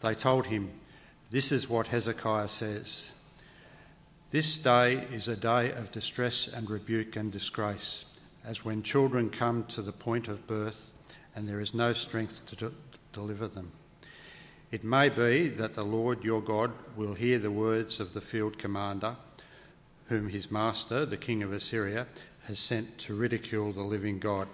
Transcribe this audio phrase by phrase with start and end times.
[0.00, 0.70] They told him,
[1.30, 3.12] This is what Hezekiah says.
[4.30, 8.04] This day is a day of distress and rebuke and disgrace,
[8.44, 10.94] as when children come to the point of birth
[11.34, 12.72] and there is no strength to de-
[13.12, 13.70] deliver them.
[14.72, 18.58] It may be that the Lord your God will hear the words of the field
[18.58, 19.16] commander,
[20.08, 22.06] whom his master, the king of Assyria,
[22.46, 24.48] has sent to ridicule the living God,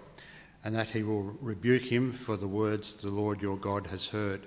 [0.65, 4.43] and that he will rebuke him for the words the Lord your God has heard.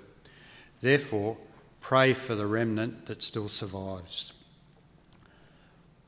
[0.80, 1.36] Therefore,
[1.80, 4.32] pray for the remnant that still survives.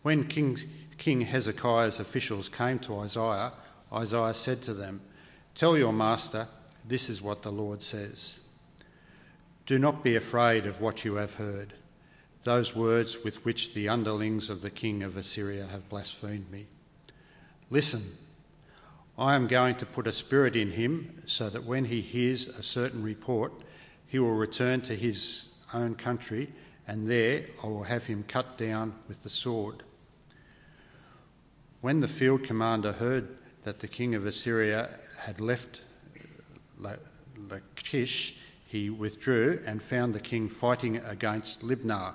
[0.03, 0.57] When King,
[0.97, 3.53] King Hezekiah's officials came to Isaiah,
[3.93, 5.01] Isaiah said to them,
[5.55, 6.49] Tell your master,
[6.87, 8.41] this is what the Lord says.
[9.67, 11.75] Do not be afraid of what you have heard,
[12.45, 16.67] those words with which the underlings of the king of Assyria have blasphemed me.
[17.69, 18.03] Listen,
[19.19, 22.63] I am going to put a spirit in him so that when he hears a
[22.63, 23.53] certain report,
[24.07, 26.51] he will return to his own country,
[26.87, 29.83] and there I will have him cut down with the sword.
[31.81, 35.81] When the field commander heard that the king of Assyria had left
[36.85, 36.95] uh,
[37.51, 42.15] Lachish, he withdrew and found the king fighting against Libnah.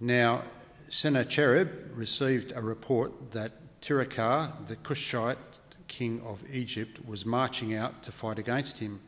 [0.00, 0.44] Now,
[0.88, 3.52] Sennacherib received a report that
[3.82, 9.00] Tirhakah, the Cushite king of Egypt, was marching out to fight against him.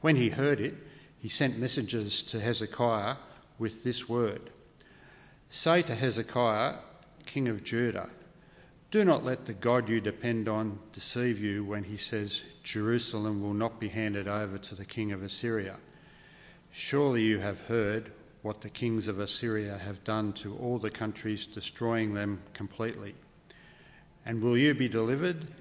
[0.00, 0.74] When he heard it,
[1.18, 3.16] he sent messengers to Hezekiah
[3.58, 4.50] with this word
[5.50, 6.74] Say to Hezekiah,
[7.26, 8.10] king of Judah,
[8.90, 13.54] do not let the God you depend on deceive you when he says, Jerusalem will
[13.54, 15.76] not be handed over to the king of Assyria.
[16.70, 18.12] Surely you have heard
[18.42, 23.14] what the kings of Assyria have done to all the countries, destroying them completely.
[24.24, 25.52] And will you be delivered?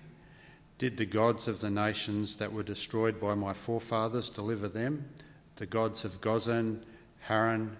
[0.77, 5.09] Did the gods of the nations that were destroyed by my forefathers deliver them?
[5.55, 6.83] The gods of Gozan,
[7.21, 7.77] Haran,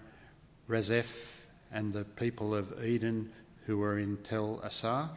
[0.68, 3.32] Rezeph, and the people of Eden
[3.66, 5.10] who were in Tel Assar?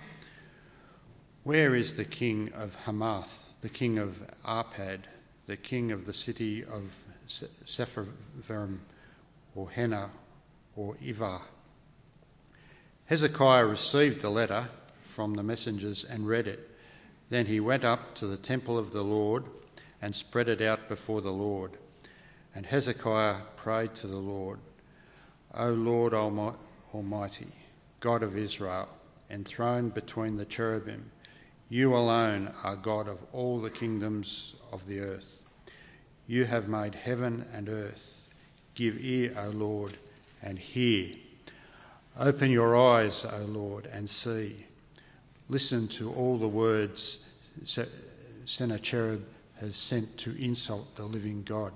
[1.43, 4.99] Where is the king of Hamath, the king of Arpad,
[5.47, 8.79] the king of the city of Sepharvaim,
[9.55, 10.11] or Hena,
[10.75, 11.41] or Ivah?
[13.05, 14.67] Hezekiah received the letter
[15.11, 16.75] from the messengers and read it.
[17.29, 19.43] Then he went up to the temple of the Lord
[20.01, 21.77] and spread it out before the Lord.
[22.55, 24.59] And Hezekiah prayed to the Lord,
[25.53, 27.51] O Lord Almighty,
[27.99, 28.89] God of Israel,
[29.29, 31.11] enthroned between the cherubim,
[31.69, 35.43] you alone are God of all the kingdoms of the earth.
[36.27, 38.27] You have made heaven and earth.
[38.75, 39.97] Give ear, O Lord,
[40.41, 41.15] and hear.
[42.19, 44.65] Open your eyes, O Lord, and see.
[45.51, 47.27] Listen to all the words
[48.45, 49.21] Sennacherib
[49.59, 51.73] has sent to insult the living God.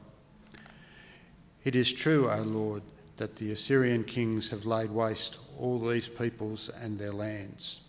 [1.66, 2.84] It is true, O Lord,
[3.18, 7.82] that the Assyrian kings have laid waste all these peoples and their lands.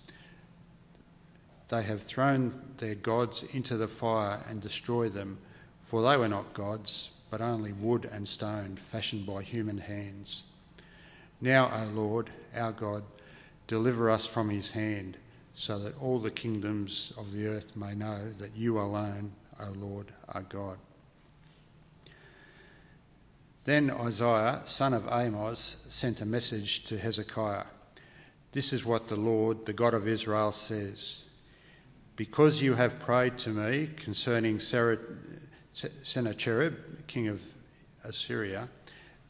[1.68, 5.38] They have thrown their gods into the fire and destroyed them,
[5.82, 10.46] for they were not gods, but only wood and stone fashioned by human hands.
[11.40, 13.04] Now, O Lord, our God,
[13.68, 15.16] deliver us from his hand,
[15.56, 20.12] so that all the kingdoms of the earth may know that you alone, O Lord,
[20.28, 20.76] are God.
[23.64, 27.64] Then Isaiah, son of Amos, sent a message to Hezekiah.
[28.52, 31.24] This is what the Lord, the God of Israel, says.
[32.16, 35.00] Because you have prayed to me concerning Sennacherib,
[37.06, 37.42] king of
[38.04, 38.68] Assyria,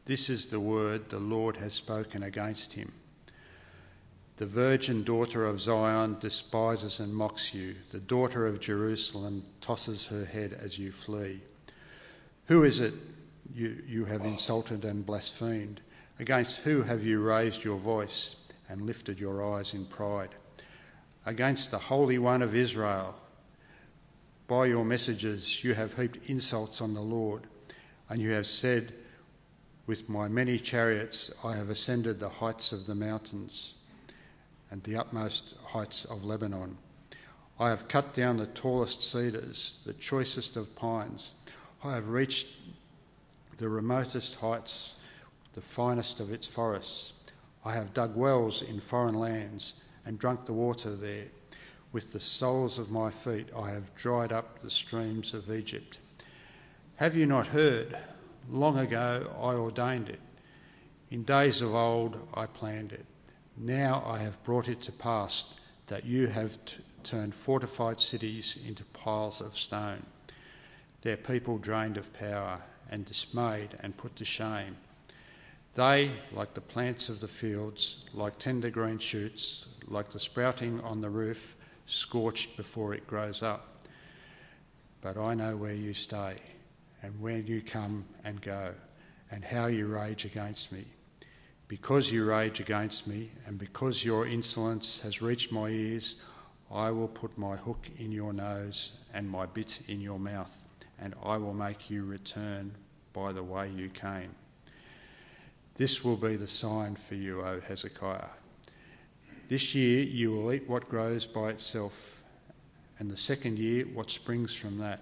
[0.04, 2.92] this is the word the Lord has spoken against him.
[4.36, 7.74] The virgin daughter of Zion despises and mocks you.
[7.90, 11.40] The daughter of Jerusalem tosses her head as you flee.
[12.46, 12.94] Who is it
[13.54, 15.80] you, you have insulted and blasphemed?
[16.18, 18.36] Against who have you raised your voice
[18.68, 20.34] and lifted your eyes in pride?
[21.26, 23.16] against the Holy One of Israel.
[24.46, 27.42] By your messages you have heaped insults on the Lord,
[28.08, 28.94] and you have said,
[29.88, 33.75] With my many chariots I have ascended the heights of the mountains
[34.70, 36.78] and the utmost heights of Lebanon.
[37.58, 41.34] I have cut down the tallest cedars, the choicest of pines.
[41.82, 42.48] I have reached
[43.56, 44.96] the remotest heights,
[45.54, 47.14] the finest of its forests.
[47.64, 51.26] I have dug wells in foreign lands and drunk the water there.
[51.92, 55.98] With the soles of my feet I have dried up the streams of Egypt.
[56.96, 57.96] Have you not heard?
[58.50, 60.20] Long ago I ordained it.
[61.10, 63.06] In days of old I planned it.
[63.56, 65.56] Now I have brought it to pass
[65.86, 70.04] that you have t- turned fortified cities into piles of stone.
[71.02, 72.60] their people drained of power
[72.90, 74.76] and dismayed and put to shame.
[75.74, 81.00] They, like the plants of the fields, like tender green shoots, like the sprouting on
[81.00, 81.54] the roof,
[81.86, 83.84] scorched before it grows up.
[85.00, 86.38] But I know where you stay,
[87.02, 88.74] and where you come and go,
[89.30, 90.86] and how you rage against me.
[91.68, 96.22] Because you rage against me, and because your insolence has reached my ears,
[96.70, 100.52] I will put my hook in your nose and my bit in your mouth,
[101.00, 102.72] and I will make you return
[103.12, 104.34] by the way you came.
[105.74, 108.30] This will be the sign for you, O Hezekiah.
[109.48, 112.22] This year you will eat what grows by itself,
[112.98, 115.00] and the second year what springs from that.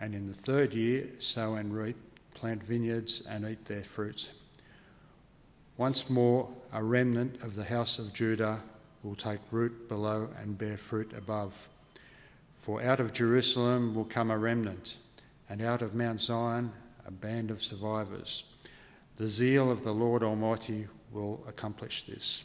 [0.00, 1.96] And in the third year sow and reap,
[2.34, 4.32] plant vineyards and eat their fruits.
[5.76, 8.60] Once more, a remnant of the house of Judah
[9.02, 11.68] will take root below and bear fruit above.
[12.56, 14.98] For out of Jerusalem will come a remnant,
[15.48, 16.72] and out of Mount Zion
[17.04, 18.44] a band of survivors.
[19.16, 22.44] The zeal of the Lord Almighty will accomplish this.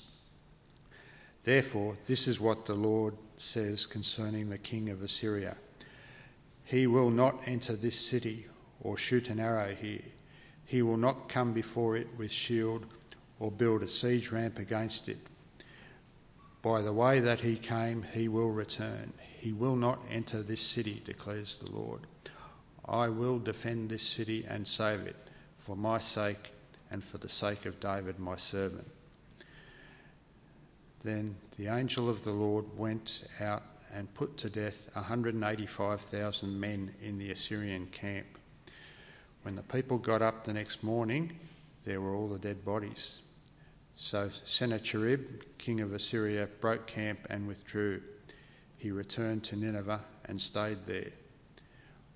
[1.43, 5.55] Therefore, this is what the Lord says concerning the king of Assyria
[6.63, 8.47] He will not enter this city
[8.81, 10.03] or shoot an arrow here.
[10.65, 12.85] He will not come before it with shield
[13.39, 15.17] or build a siege ramp against it.
[16.61, 19.13] By the way that he came, he will return.
[19.39, 22.01] He will not enter this city, declares the Lord.
[22.85, 25.15] I will defend this city and save it
[25.57, 26.51] for my sake
[26.91, 28.87] and for the sake of David, my servant.
[31.03, 33.63] Then the angel of the Lord went out
[33.93, 38.27] and put to death 185,000 men in the Assyrian camp.
[39.43, 41.39] When the people got up the next morning,
[41.85, 43.21] there were all the dead bodies.
[44.01, 48.01] So Sennacherib, king of Assyria, broke camp and withdrew.
[48.77, 51.11] He returned to Nineveh and stayed there.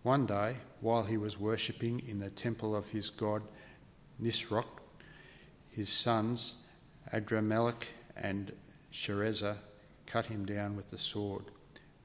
[0.02, 3.44] One day, while he was worshipping in the temple of his god
[4.20, 4.80] Nisroch,
[5.72, 6.58] his sons
[7.12, 8.54] Adramelech and
[8.94, 9.58] Sharezer
[10.06, 11.44] cut him down with the sword,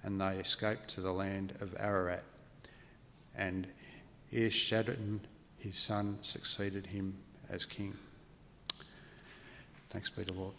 [0.02, 2.24] and they escaped to the land of Ararat.
[3.36, 3.68] And
[4.32, 5.20] Esarhaddon,
[5.56, 7.16] his son, succeeded him
[7.48, 7.94] as king.
[9.88, 10.52] Thanks be to Lord.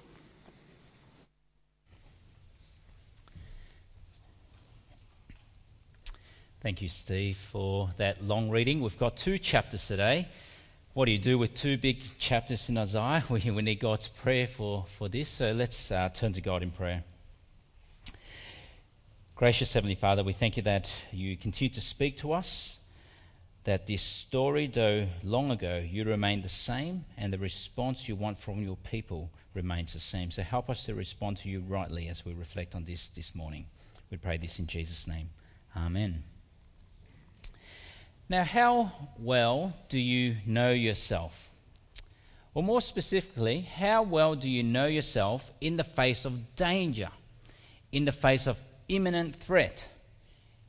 [6.61, 8.81] Thank you, Steve, for that long reading.
[8.81, 10.27] We've got two chapters today.
[10.93, 13.23] What do you do with two big chapters in Isaiah?
[13.29, 15.29] We, we need God's prayer for, for this.
[15.29, 17.03] So let's uh, turn to God in prayer.
[19.35, 22.78] Gracious Heavenly Father, we thank you that you continue to speak to us
[23.63, 28.37] that this story, though long ago, you remain the same, and the response you want
[28.37, 30.31] from your people remains the same.
[30.31, 33.65] So help us to respond to you rightly as we reflect on this this morning.
[34.09, 35.29] We pray this in Jesus' name.
[35.75, 36.23] Amen.
[38.29, 41.49] Now, how well do you know yourself?
[42.53, 47.09] Or more specifically, how well do you know yourself in the face of danger,
[47.91, 49.87] in the face of imminent threat?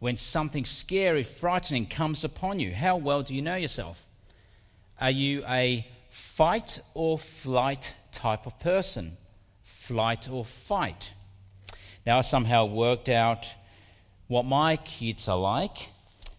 [0.00, 2.72] When something scary, frightening comes upon you?
[2.72, 4.06] How well do you know yourself?
[5.00, 9.16] Are you a fight or flight type of person?
[9.62, 11.12] Flight or fight?
[12.04, 13.54] Now, I somehow worked out
[14.26, 15.90] what my kids are like.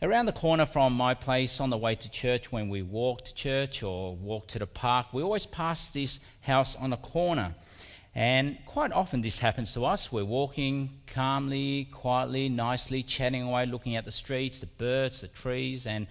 [0.02, 3.36] Around the corner from my place on the way to church, when we walk to
[3.36, 7.54] church or walk to the park, we always pass this house on a corner.
[8.14, 10.12] And quite often this happens to us.
[10.12, 15.88] We're walking calmly, quietly, nicely, chatting away, looking at the streets, the birds, the trees,
[15.88, 16.08] and,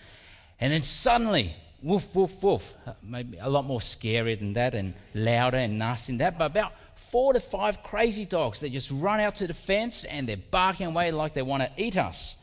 [0.59, 2.75] and then suddenly, woof, woof, woof.
[2.87, 6.47] Uh, maybe a lot more scary than that and louder and nasty than that, but
[6.47, 8.61] about four to five crazy dogs.
[8.61, 11.71] They just run out to the fence and they're barking away like they want to
[11.77, 12.37] eat us.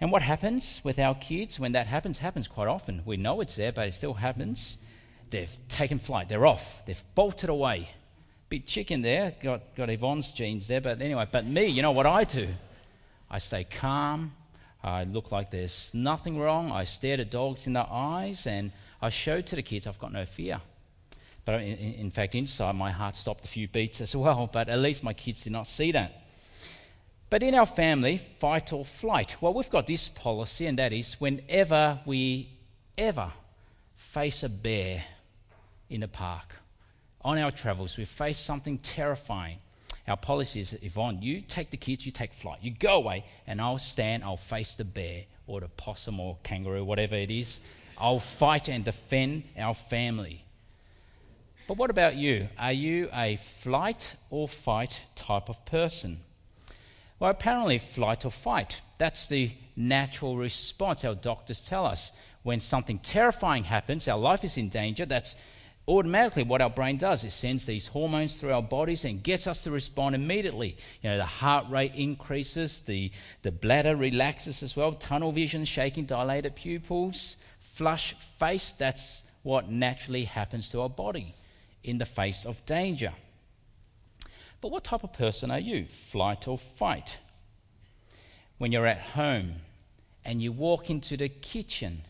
[0.00, 2.18] And what happens with our kids when that happens?
[2.18, 3.02] Happens quite often.
[3.04, 4.82] We know it's there, but it still happens.
[5.28, 6.28] They've taken flight.
[6.28, 6.84] They're off.
[6.86, 7.88] They've bolted away
[8.48, 12.06] bit chicken there, got, got Yvonne's genes there, but anyway, but me, you know what
[12.06, 12.48] I do?
[13.30, 14.32] I stay calm,
[14.82, 18.70] I look like there's nothing wrong, I stare at dogs in the eyes, and
[19.02, 20.60] I show to the kids I've got no fear.
[21.44, 24.78] But in, in fact, inside my heart stopped a few beats as well, but at
[24.78, 26.22] least my kids did not see that.
[27.28, 31.20] But in our family, fight or flight, well, we've got this policy, and that is
[31.20, 32.48] whenever we
[32.96, 33.32] ever
[33.96, 35.02] face a bear
[35.90, 36.54] in a park,
[37.26, 39.58] on our travels, we face something terrifying.
[40.06, 42.60] Our policy is Yvonne, you take the kids, you take flight.
[42.62, 46.84] You go away, and I'll stand, I'll face the bear or the possum or kangaroo,
[46.84, 47.60] whatever it is.
[47.98, 50.44] I'll fight and defend our family.
[51.66, 52.48] But what about you?
[52.56, 56.20] Are you a flight or fight type of person?
[57.18, 58.80] Well, apparently, flight or fight.
[58.98, 62.12] That's the natural response our doctors tell us.
[62.44, 65.34] When something terrifying happens, our life is in danger, that's
[65.88, 67.24] automatically what our brain does.
[67.24, 70.76] is sends these hormones through our bodies and gets us to respond immediately.
[71.02, 73.10] You know, the heart rate increases, the,
[73.42, 78.72] the bladder relaxes as well, tunnel vision, shaking, dilated pupils, flush face.
[78.72, 81.34] That's what naturally happens to our body
[81.84, 83.12] in the face of danger.
[84.60, 85.86] But what type of person are you?
[85.86, 87.20] Flight or fight?
[88.58, 89.56] When you're at home
[90.24, 92.02] and you walk into the kitchen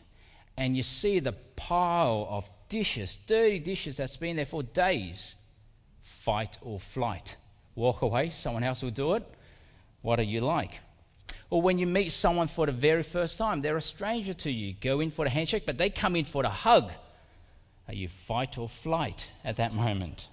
[0.55, 5.35] and you see the pile of dishes, dirty dishes that's been there for days,
[6.01, 7.35] fight or flight.
[7.75, 9.23] Walk away, someone else will do it.
[10.01, 10.79] What are you like?
[11.49, 14.75] Or when you meet someone for the very first time, they're a stranger to you,
[14.81, 16.91] go in for the handshake, but they come in for the hug.
[17.87, 20.27] Are you fight or flight at that moment?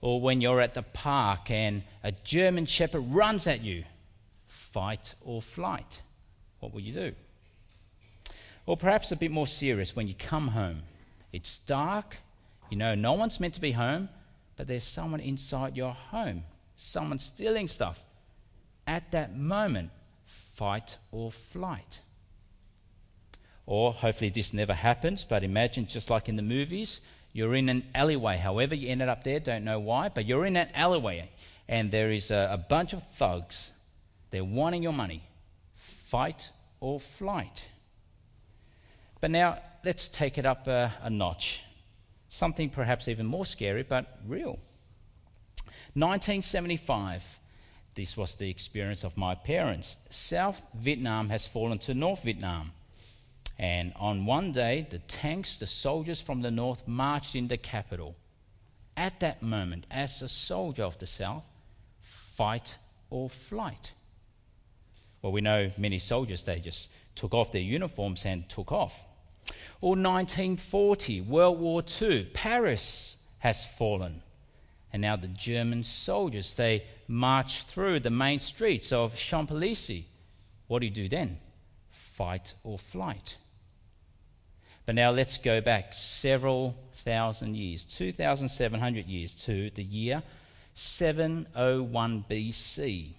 [0.00, 3.84] Or when you're at the park and a German shepherd runs at you,
[4.48, 6.02] fight or flight?
[6.58, 7.12] What will you do?
[8.66, 10.82] Or perhaps a bit more serious when you come home.
[11.34, 12.18] It's dark,
[12.70, 14.08] you know, no one's meant to be home,
[14.54, 16.44] but there's someone inside your home,
[16.76, 18.04] someone stealing stuff.
[18.86, 19.90] At that moment,
[20.24, 22.02] fight or flight.
[23.66, 27.00] Or hopefully this never happens, but imagine just like in the movies,
[27.32, 28.36] you're in an alleyway.
[28.36, 31.28] However, you ended up there, don't know why, but you're in an alleyway
[31.68, 33.72] and there is a, a bunch of thugs.
[34.30, 35.24] They're wanting your money.
[35.72, 37.66] Fight or flight.
[39.20, 41.62] But now let's take it up a, a notch.
[42.28, 44.58] Something perhaps even more scary, but real.
[45.94, 47.38] 1975.
[47.94, 49.96] This was the experience of my parents.
[50.10, 52.72] South Vietnam has fallen to North Vietnam.
[53.56, 58.16] And on one day, the tanks, the soldiers from the north, marched in the capital.
[58.96, 61.48] At that moment, as a soldier of the south,
[62.00, 62.78] fight
[63.10, 63.92] or flight.
[65.22, 69.06] Well, we know many soldiers, they just took off their uniforms and took off.
[69.80, 74.22] Or 1940, World War II, Paris has fallen.
[74.92, 80.04] And now the German soldiers, they march through the main streets of Champs Elysees.
[80.66, 81.38] What do you do then?
[81.90, 83.36] Fight or flight.
[84.86, 90.22] But now let's go back several thousand years, 2,700 years, to the year
[90.74, 93.12] 701 BC.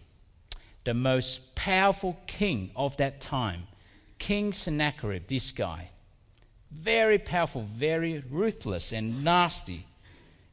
[0.83, 3.63] The most powerful king of that time,
[4.19, 5.89] King Sennacherib, this guy,
[6.71, 9.85] very powerful, very ruthless and nasty,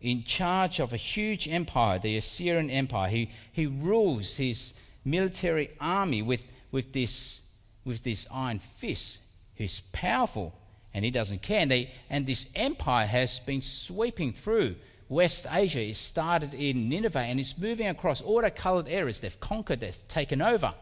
[0.00, 3.09] in charge of a huge empire, the Assyrian Empire.
[3.09, 7.49] He, he rules his military army with, with, this,
[7.85, 9.23] with this iron fist.
[9.54, 10.54] He's powerful
[10.92, 11.61] and he doesn't care.
[11.61, 14.75] And, they, and this empire has been sweeping through
[15.09, 15.81] West Asia.
[15.81, 19.21] It started in Nineveh and it's moving across all the colored areas.
[19.21, 20.75] They've conquered, they've taken over.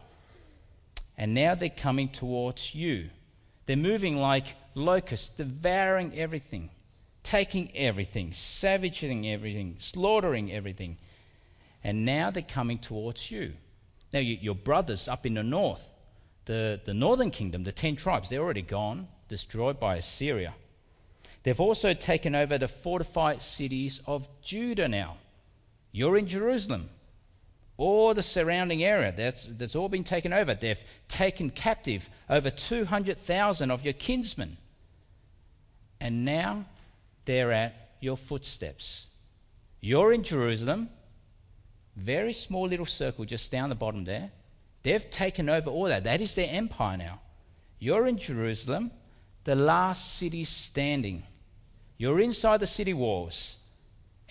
[1.17, 3.09] And now they're coming towards you.
[3.67, 6.69] They're moving like locusts, devouring everything,
[7.23, 10.97] taking everything, savaging everything, slaughtering everything.
[11.83, 13.53] And now they're coming towards you.
[14.13, 15.89] Now, you, your brothers up in the north,
[16.45, 20.53] the, the northern kingdom, the ten tribes, they're already gone destroyed by Assyria.
[21.43, 25.17] They've also taken over the fortified cities of Judah now.
[25.91, 26.89] You're in Jerusalem.
[27.77, 30.53] or the surrounding area, that's, that's all been taken over.
[30.53, 34.57] They've taken captive over 200,000 of your kinsmen.
[36.01, 36.65] And now
[37.25, 39.07] they're at your footsteps.
[39.79, 40.89] You're in Jerusalem,
[41.95, 44.31] very small little circle just down the bottom there.
[44.81, 46.03] They've taken over all that.
[46.03, 47.21] That is their empire now.
[47.79, 48.91] You're in Jerusalem
[49.43, 51.23] the last city standing.
[51.97, 53.57] You're inside the city walls,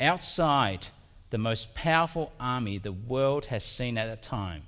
[0.00, 0.88] outside
[1.30, 4.62] the most powerful army the world has seen at the time.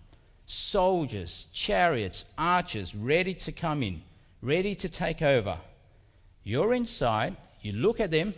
[0.47, 4.03] Soldiers, chariots, archers ready to come in,
[4.41, 5.59] ready to take over.
[6.45, 8.35] You're inside, you look at them,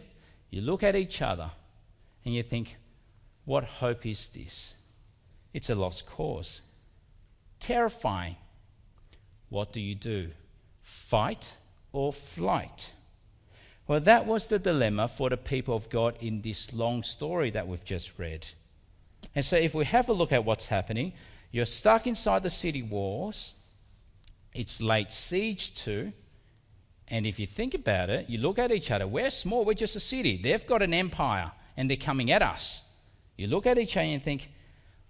[0.51, 1.51] you look at each other,
[2.25, 2.77] and you think,
[3.45, 4.77] what hope is this?
[5.53, 6.63] It's a lost cause.
[7.61, 8.37] Terrifying.
[9.49, 10.31] What do you do?
[10.83, 11.57] Fight?
[11.95, 12.93] or flight?
[13.87, 17.67] Well, that was the dilemma for the people of God in this long story that
[17.67, 18.47] we've just read.
[19.35, 21.13] And so, if we have a look at what's happening,
[21.53, 23.55] you're stuck inside the city walls,
[24.53, 26.13] it's laid siege to,
[27.15, 29.95] and if you think about it, you look at each other, we're small, we're just
[29.95, 30.37] a city.
[30.37, 32.83] They've got an empire, and they're coming at us.
[33.37, 34.51] You look at each other and think,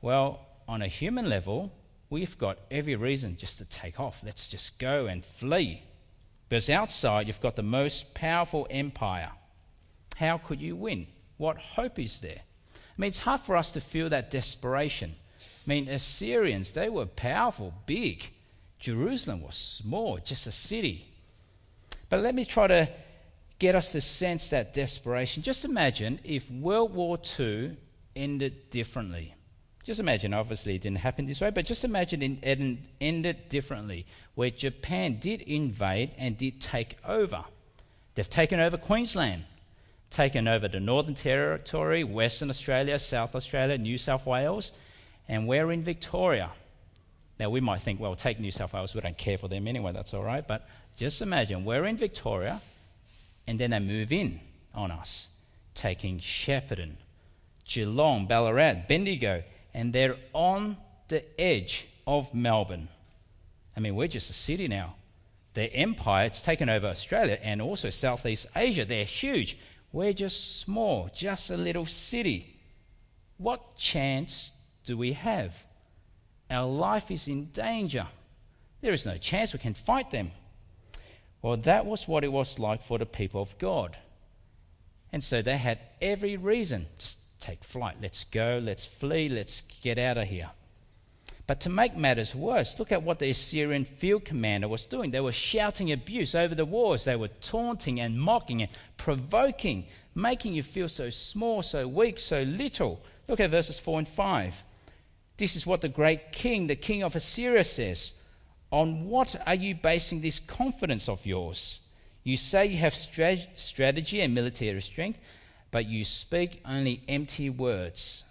[0.03, 1.73] well, on a human level,
[2.11, 4.23] we've got every reason just to take off.
[4.23, 5.83] Let's just go and flee.
[6.47, 9.31] Because outside, you've got the most powerful empire.
[10.17, 11.07] How could you win?
[11.39, 12.43] What hope is there?
[12.75, 15.15] I mean, it's hard for us to feel that desperation
[15.67, 18.31] I mean, Assyrians, they were powerful, big.
[18.79, 21.14] Jerusalem was small, just a city.
[22.15, 22.89] But let me try to
[23.59, 25.43] get us to sense that desperation.
[25.43, 27.77] Just imagine if World War II
[28.15, 29.35] ended differently.
[29.83, 34.07] Just imagine, obviously, it didn't happen this way, but just imagine it ended differently,
[34.37, 37.43] where Japan did invade and did take over.
[38.15, 39.43] They've taken over Queensland,
[40.09, 44.71] taken over the Northern Territory, Western Australia, South Australia, New South Wales,
[45.27, 46.51] and we're in Victoria.
[47.41, 49.91] Now, we might think, well, take New South Wales, we don't care for them anyway,
[49.91, 50.47] that's all right.
[50.47, 52.61] But just imagine, we're in Victoria,
[53.47, 54.41] and then they move in
[54.75, 55.31] on us,
[55.75, 56.93] taking Shepparton,
[57.65, 60.77] Geelong, Ballarat, Bendigo, and they're on
[61.09, 62.89] the edge of Melbourne.
[63.77, 64.95] I mean, we're just a city now.
[65.55, 68.85] Their empire, it's taken over Australia and also Southeast Asia.
[68.85, 69.59] They're huge.
[69.93, 72.57] We're just small, just a little city.
[73.37, 74.53] What chance
[74.85, 75.65] do we have?
[76.51, 78.07] Our life is in danger.
[78.81, 80.33] There is no chance we can fight them.
[81.45, 83.99] Well, that was what it was like for the people of God.
[85.13, 87.97] And so they had every reason just take flight.
[88.01, 90.49] Let's go, let's flee, let's get out of here.
[91.47, 95.11] But to make matters worse, look at what the Assyrian field commander was doing.
[95.11, 97.05] They were shouting abuse over the walls.
[97.05, 99.85] They were taunting and mocking and provoking,
[100.15, 103.03] making you feel so small, so weak, so little.
[103.29, 104.65] Look at verses 4 and 5.
[105.37, 108.15] This is what the great king, the king of Assyria, says
[108.75, 111.81] On what are you basing this confidence of yours?
[112.25, 115.21] You say you have strategy and military strength,
[115.71, 118.25] but you speak only empty words.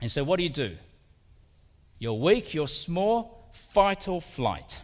[0.00, 0.74] And so, what do you do?
[1.98, 4.80] You're weak, you're small, fight or flight.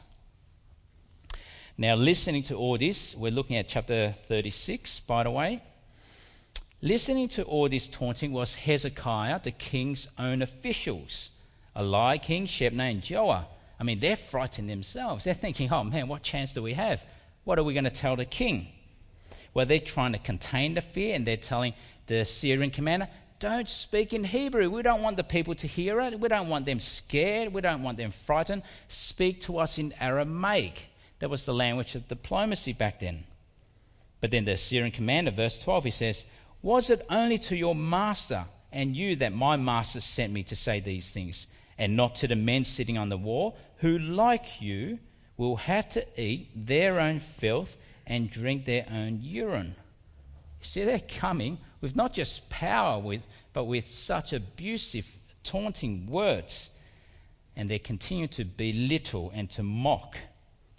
[1.78, 5.62] Now, listening to all this, we're looking at chapter 36, by the way.
[6.82, 11.30] Listening to all this taunting was Hezekiah, the king's own officials.
[11.74, 13.46] Eliakim, Shebna, and Joah.
[13.80, 15.24] I mean, they're frightened themselves.
[15.24, 17.04] They're thinking, oh man, what chance do we have?
[17.44, 18.68] What are we going to tell the king?
[19.54, 21.72] Well, they're trying to contain the fear and they're telling
[22.06, 24.68] the Syrian commander, don't speak in Hebrew.
[24.68, 26.20] We don't want the people to hear it.
[26.20, 27.54] We don't want them scared.
[27.54, 28.62] We don't want them frightened.
[28.88, 30.88] Speak to us in Aramaic.
[31.20, 33.24] That was the language of diplomacy back then.
[34.20, 36.26] But then the Syrian commander, verse 12, he says,
[36.60, 40.80] Was it only to your master and you that my master sent me to say
[40.80, 41.46] these things,
[41.80, 44.98] and not to the men sitting on the wall, who, like you,
[45.38, 49.74] will have to eat their own filth and drink their own urine.
[50.60, 53.22] You see, they're coming with not just power, with,
[53.54, 56.76] but with such abusive, taunting words.
[57.56, 60.18] And they continue to belittle and to mock.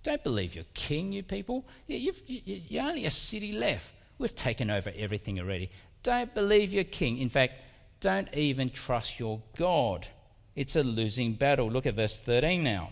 [0.03, 1.65] Don't believe your king, you people.
[1.87, 3.91] You've, you're only a city left.
[4.19, 5.71] We've taken over everything already.
[6.03, 7.17] Don't believe your king.
[7.17, 7.55] In fact,
[8.01, 10.07] don't even trust your God.
[10.55, 11.69] It's a losing battle.
[11.69, 12.91] Look at verse 13 now.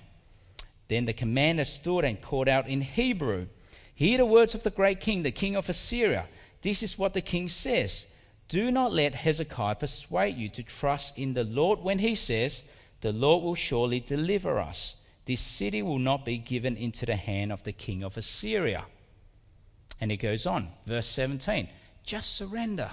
[0.88, 3.48] Then the commander stood and called out in Hebrew
[4.00, 6.28] Hear the words of the great king, the king of Assyria.
[6.62, 8.16] This is what the king says
[8.48, 12.64] Do not let Hezekiah persuade you to trust in the Lord when he says,
[13.02, 15.06] The Lord will surely deliver us.
[15.26, 18.86] This city will not be given into the hand of the king of Assyria.
[20.00, 21.68] And he goes on, verse 17
[22.06, 22.92] Just surrender.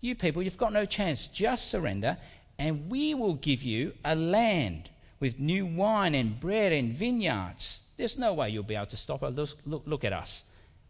[0.00, 1.26] You people, you've got no chance.
[1.26, 2.16] Just surrender,
[2.58, 4.90] and we will give you a land
[5.20, 7.80] with new wine and bread and vineyards.
[7.96, 9.34] There's no way you'll be able to stop us.
[9.34, 10.44] Look, look, look at us.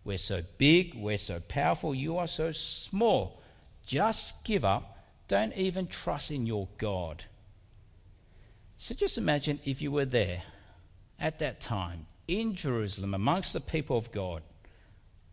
[0.04, 3.40] We're so big, we're so powerful, you are so small.
[3.86, 4.98] Just give up.
[5.28, 7.24] Don't even trust in your God.
[8.76, 10.42] So just imagine if you were there
[11.18, 14.42] at that time in Jerusalem amongst the people of God.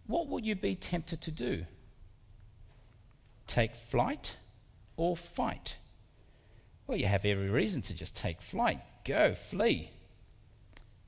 [0.07, 1.65] What would you be tempted to do?
[3.47, 4.37] Take flight
[4.95, 5.77] or fight?
[6.91, 8.81] Well, you have every reason to just take flight.
[9.05, 9.91] Go, flee.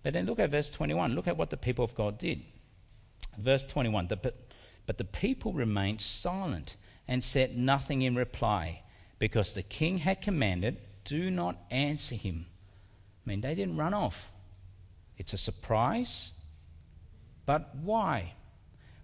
[0.01, 1.13] But then look at verse 21.
[1.13, 2.41] Look at what the people of God did.
[3.37, 4.33] Verse 21 But,
[4.85, 8.83] but the people remained silent and said nothing in reply
[9.19, 12.45] because the king had commanded, Do not answer him.
[13.25, 14.31] I mean, they didn't run off.
[15.17, 16.31] It's a surprise.
[17.45, 18.35] But why?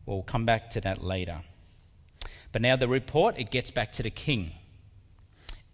[0.06, 1.42] Well, we'll come back to that later.
[2.54, 4.54] But now the report, it gets back to the king.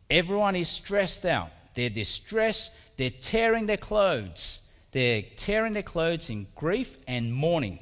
[0.09, 1.49] Everyone is stressed out.
[1.73, 2.97] They're distressed.
[2.97, 4.61] They're tearing their clothes.
[4.91, 7.79] They're tearing their clothes in grief and mourning.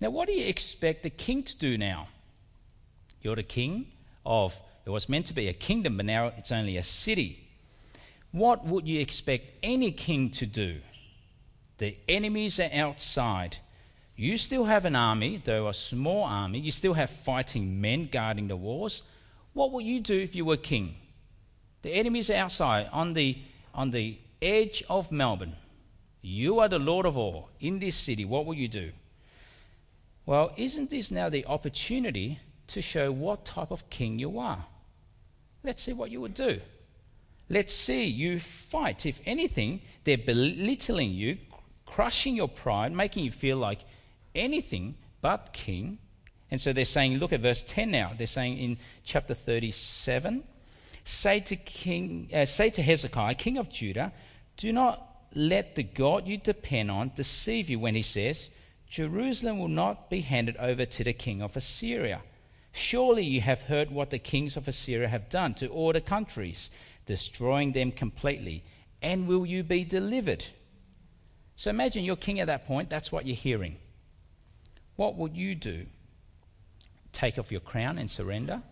[0.00, 2.08] Now, what do you expect the king to do now?
[3.22, 3.86] You're the king
[4.24, 7.48] of, it was meant to be a kingdom, but now it's only a city.
[8.32, 10.80] What would you expect any king to do?
[11.78, 13.56] The enemies are outside.
[14.16, 16.60] You still have an army, though a small army.
[16.60, 19.02] You still have fighting men guarding the walls.
[19.54, 20.96] What would you do if you were king?
[21.84, 23.36] The enemy is outside on the,
[23.74, 25.56] on the edge of Melbourne.
[26.22, 28.24] You are the Lord of all in this city.
[28.24, 28.92] What will you do?
[30.24, 34.64] Well, isn't this now the opportunity to show what type of king you are?
[35.62, 36.58] Let's see what you would do.
[37.50, 39.04] Let's see you fight.
[39.04, 41.36] If anything, they're belittling you,
[41.84, 43.84] crushing your pride, making you feel like
[44.34, 45.98] anything but king.
[46.50, 48.12] And so they're saying, look at verse 10 now.
[48.16, 50.44] They're saying in chapter 37,
[51.04, 54.12] say to, king, uh, say to Hezekiah, king of Judah,
[54.56, 58.56] do not let the God you depend on deceive you when he says,
[58.88, 62.22] Jerusalem will not be handed over to the king of Assyria.
[62.72, 66.70] Surely you have heard what the kings of Assyria have done to all the countries,
[67.06, 68.64] destroying them completely.
[69.02, 70.44] And will you be delivered?
[71.56, 73.76] So imagine you're king at that point, that's what you're hearing.
[74.96, 75.86] What would you do?
[77.12, 78.62] Take off your crown and surrender?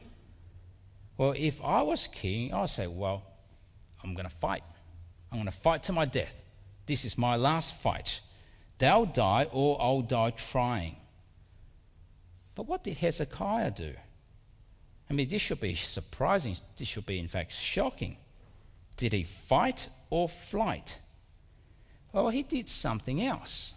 [1.17, 3.23] Well, if I was king, I'd say, Well,
[4.03, 4.63] I'm going to fight.
[5.31, 6.43] I'm going to fight to my death.
[6.87, 8.21] This is my last fight.
[8.79, 10.97] They'll die or I'll die trying.
[12.55, 13.95] But what did Hezekiah do?
[15.09, 16.57] I mean, this should be surprising.
[16.77, 18.17] This should be, in fact, shocking.
[18.97, 20.99] Did he fight or flight?
[22.13, 23.75] Well, he did something else.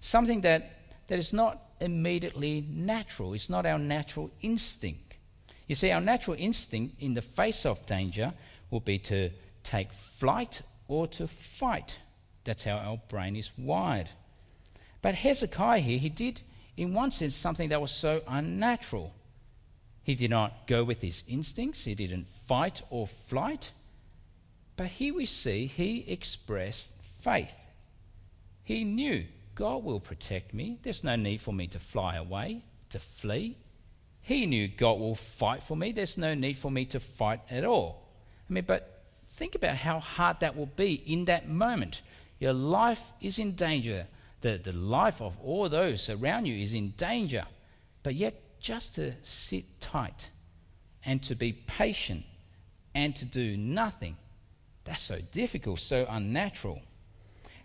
[0.00, 3.34] Something that, that is not immediately natural.
[3.34, 5.11] It's not our natural instinct.
[5.66, 8.32] You see, our natural instinct in the face of danger
[8.70, 9.30] will be to
[9.62, 11.98] take flight or to fight.
[12.44, 14.10] That's how our brain is wired.
[15.00, 16.40] But Hezekiah here, he did,
[16.76, 19.14] in one sense, something that was so unnatural.
[20.02, 23.72] He did not go with his instincts, he didn't fight or flight.
[24.76, 27.68] But here we see he expressed faith.
[28.64, 30.78] He knew God will protect me.
[30.82, 33.56] There's no need for me to fly away, to flee.
[34.22, 35.92] He knew God will fight for me.
[35.92, 38.08] There's no need for me to fight at all.
[38.48, 42.02] I mean, but think about how hard that will be in that moment.
[42.38, 44.06] Your life is in danger.
[44.40, 47.44] The, the life of all those around you is in danger.
[48.02, 50.30] But yet, just to sit tight
[51.04, 52.24] and to be patient
[52.94, 54.16] and to do nothing,
[54.84, 56.80] that's so difficult, so unnatural.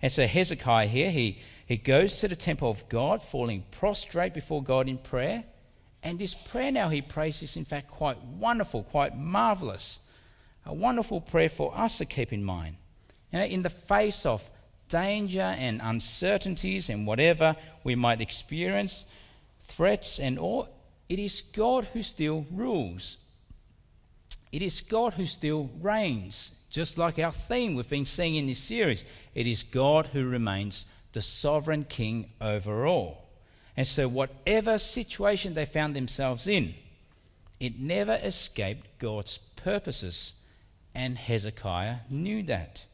[0.01, 4.63] And so Hezekiah here, he, he goes to the temple of God, falling prostrate before
[4.63, 5.43] God in prayer.
[6.07, 9.99] And this prayer now he prays is, in fact, quite wonderful, quite marvelous.
[10.65, 12.77] A wonderful prayer for us to keep in mind.
[13.33, 14.49] You know, in the face of
[14.87, 19.11] danger and uncertainties and whatever we might experience,
[19.63, 20.69] threats and all,
[21.09, 23.17] it is God who still rules.
[24.53, 28.59] It is God who still reigns, just like our theme we've been seeing in this
[28.59, 29.03] series.
[29.35, 33.26] It is God who remains the sovereign king over all.
[33.77, 36.73] And so, whatever situation they found themselves in,
[37.59, 40.33] it never escaped God's purposes.
[40.95, 42.87] And Hezekiah knew that.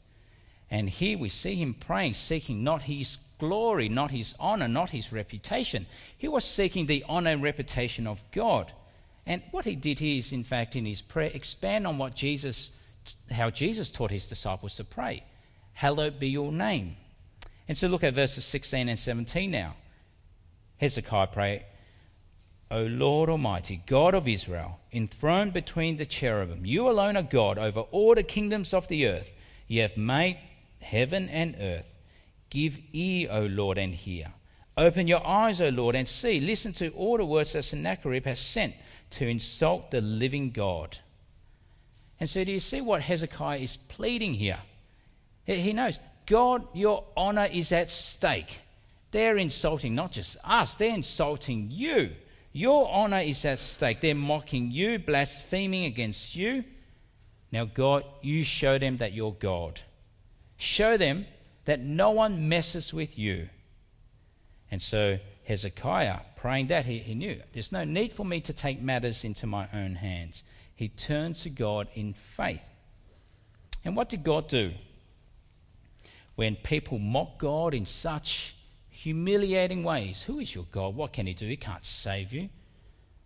[0.69, 5.13] And here we see him praying, seeking not his glory, not his honor, not his
[5.13, 5.85] reputation.
[6.17, 8.73] He was seeking the honor and reputation of God.
[9.25, 12.77] And what he did here is, in fact, in his prayer, expand on what Jesus,
[13.31, 15.23] how Jesus taught his disciples to pray.
[15.73, 16.97] Hallowed be your name.
[17.69, 19.75] And so look at verses 16 and 17 now.
[20.83, 21.63] Hezekiah prayed,
[22.69, 27.79] O Lord Almighty, God of Israel, enthroned between the cherubim, you alone are God over
[27.79, 29.33] all the kingdoms of the earth.
[29.67, 30.39] You have made
[30.81, 31.95] heaven and earth.
[32.49, 34.33] Give ear, O Lord, and hear.
[34.75, 36.41] Open your eyes, O Lord, and see.
[36.41, 38.73] Listen to all the words that Sennacherib has sent
[39.11, 40.97] to insult the living God.
[42.19, 44.59] And so, do you see what Hezekiah is pleading here?
[45.45, 48.59] He knows, God, your honor is at stake.
[49.13, 52.09] They're insulting not just us, they're insulting you.
[52.51, 54.01] Your honor is at stake.
[54.01, 56.63] They're mocking you, blaspheming against you.
[57.51, 59.81] Now, God, you show them that you're God.
[60.57, 61.27] Show them
[61.65, 63.49] that no one messes with you.
[64.71, 68.81] And so Hezekiah, praying that, he, he knew there's no need for me to take
[68.81, 70.43] matters into my own hands.
[70.75, 72.71] He turned to God in faith.
[73.85, 74.71] And what did God do?
[76.33, 78.55] When people mock God in such
[79.03, 80.95] humiliating ways, who is your God?
[80.95, 81.45] What can He do?
[81.45, 82.47] He can't save you.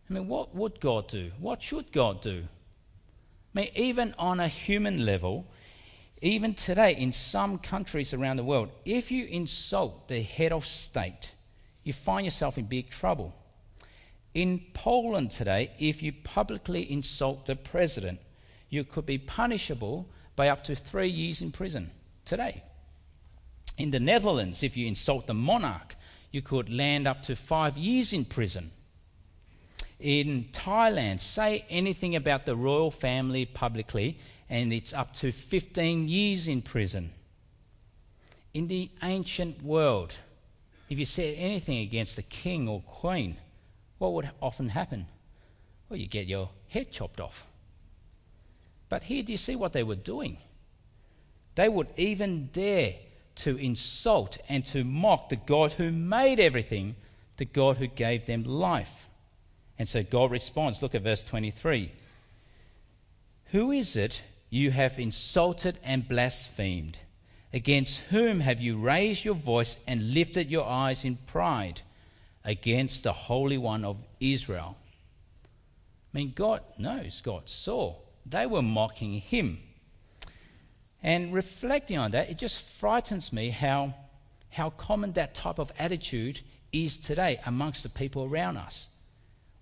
[0.09, 1.31] I mean, what would God do?
[1.39, 2.45] What should God do?
[3.53, 5.45] I mean, even on a human level,
[6.23, 11.33] even today, in some countries around the world, if you insult the head of state,
[11.83, 13.35] you find yourself in big trouble.
[14.33, 18.19] In Poland today, if you publicly insult the president,
[18.69, 21.91] you could be punishable by up to three years in prison
[22.25, 22.63] today.
[23.77, 25.95] In the Netherlands, if you insult the monarch,
[26.31, 28.71] you could land up to five years in prison.
[29.99, 36.47] in Thailand say anything about the royal family publicly, and it's up to 15 years
[36.47, 37.11] in prison.
[38.53, 40.17] In the ancient world,
[40.89, 43.37] if you said anything against the king or queen,
[43.97, 45.07] what would often happen?
[45.89, 47.47] Well, you get your head chopped off.
[48.89, 50.37] But here, do you see what they were doing?
[51.55, 52.93] They would even dare
[53.37, 56.95] to insult and to mock the God who made everything,
[57.37, 59.07] the God who gave them life.
[59.79, 60.81] And so God responds.
[60.81, 61.91] Look at verse 23.
[63.51, 66.99] Who is it you have insulted and blasphemed?
[67.53, 71.81] Against whom have you raised your voice and lifted your eyes in pride?
[72.43, 74.77] Against the Holy One of Israel.
[76.13, 77.95] I mean, God knows, God saw.
[78.25, 79.59] They were mocking him.
[81.03, 83.93] And reflecting on that, it just frightens me how,
[84.49, 88.89] how common that type of attitude is today amongst the people around us,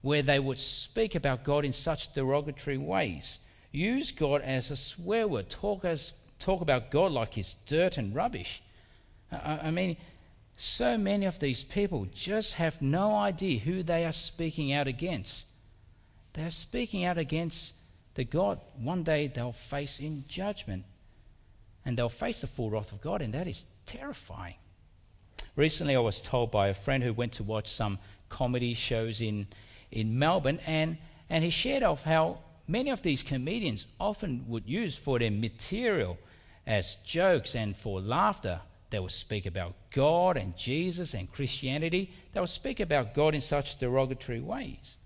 [0.01, 3.39] where they would speak about God in such derogatory ways,
[3.71, 8.15] use God as a swear word, talk, as, talk about God like he's dirt and
[8.15, 8.63] rubbish.
[9.31, 9.97] I, I mean,
[10.55, 15.47] so many of these people just have no idea who they are speaking out against.
[16.31, 17.75] They're speaking out against
[18.15, 20.85] the God one day they'll face in judgment
[21.85, 24.55] and they'll face the full wrath of God, and that is terrifying.
[25.55, 29.47] Recently, I was told by a friend who went to watch some comedy shows in,
[29.91, 30.97] in Melbourne, and,
[31.29, 36.17] and he shared of how many of these comedians often would use for their material
[36.65, 38.59] as jokes and for laughter.
[38.89, 42.11] They would speak about God and Jesus and Christianity.
[42.31, 44.97] They would speak about God in such derogatory ways.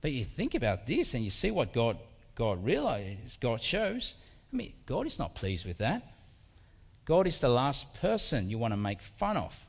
[0.00, 1.98] But you think about this and you see what God,
[2.34, 4.14] God realizes, God shows.
[4.52, 6.02] I mean, God is not pleased with that.
[7.04, 9.66] God is the last person you want to make fun of.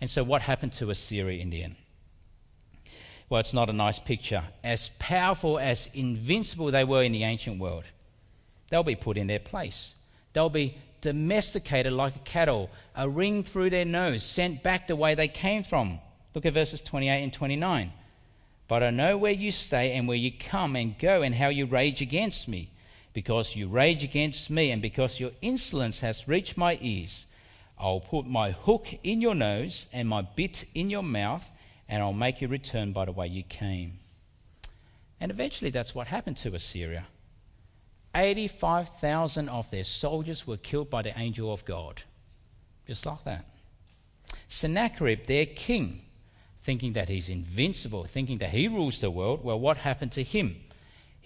[0.00, 1.76] And so, what happened to Assyria in the end?
[3.28, 4.42] Well, it's not a nice picture.
[4.64, 7.84] As powerful, as invincible they were in the ancient world,
[8.70, 9.96] they'll be put in their place.
[10.32, 15.14] They'll be domesticated like a cattle, a ring through their nose, sent back the way
[15.14, 16.00] they came from.
[16.34, 17.92] Look at verses 28 and 29.
[18.66, 21.66] But I know where you stay and where you come and go and how you
[21.66, 22.70] rage against me
[23.18, 27.26] because you rage against me and because your insolence has reached my ears.
[27.76, 31.50] I'll put my hook in your nose and my bit in your mouth,
[31.88, 33.98] and I'll make you return by the way you came.
[35.20, 37.06] And eventually, that's what happened to Assyria.
[38.14, 42.02] 85,000 of their soldiers were killed by the angel of God.
[42.86, 43.46] Just like that.
[44.46, 46.02] Sennacherib, their king,
[46.60, 50.54] thinking that he's invincible, thinking that he rules the world, well, what happened to him?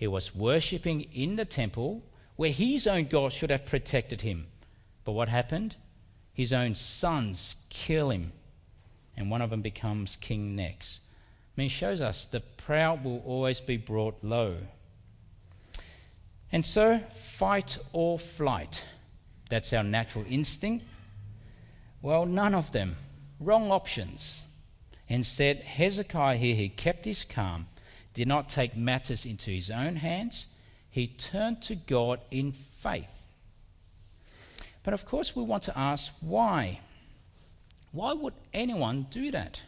[0.02, 2.02] He was worshipping in the temple
[2.34, 4.48] where his own God should have protected him.
[5.04, 5.76] But what happened?
[6.34, 8.32] His own sons kill him,
[9.16, 11.02] and one of them becomes king next.
[11.06, 14.56] I mean, it shows us the proud will always be brought low.
[16.50, 18.84] And so, fight or flight.
[19.50, 20.84] That's our natural instinct.
[22.00, 22.96] Well, none of them.
[23.38, 24.46] Wrong options.
[25.08, 27.68] Instead, Hezekiah here, he kept his calm
[28.14, 30.46] did not take matters into his own hands.
[30.90, 33.26] He turned to God in faith.
[34.82, 36.80] But of course, we want to ask why?
[37.92, 39.62] Why would anyone do that?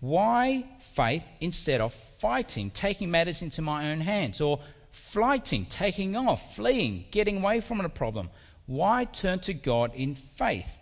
[0.00, 6.56] Why faith instead of fighting, taking matters into my own hands, or flighting, taking off,
[6.56, 8.30] fleeing, getting away from the problem?
[8.66, 10.80] Why turn to God in faith?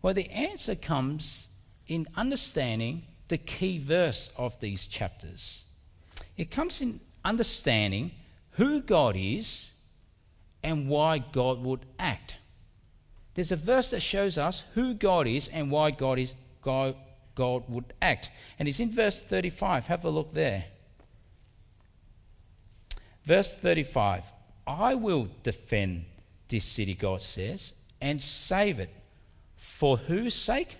[0.00, 1.48] Well, the answer comes
[1.86, 3.02] in understanding
[3.32, 5.64] the key verse of these chapters.
[6.36, 8.10] It comes in understanding
[8.50, 9.72] who God is
[10.62, 12.36] and why God would act.
[13.32, 16.94] There's a verse that shows us who God is and why God is God,
[17.34, 18.30] God would act.
[18.58, 19.86] And it's in verse 35.
[19.86, 20.66] Have a look there.
[23.24, 24.30] Verse 35
[24.66, 26.04] I will defend
[26.48, 28.94] this city, God says, and save it.
[29.56, 30.76] For whose sake?